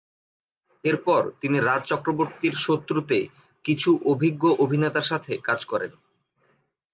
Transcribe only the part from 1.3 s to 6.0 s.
তিনি রাজ চক্রবর্তীর শত্রু তে কিছু অভিজ্ঞ অভিনেতার সাথে কাজ করেন।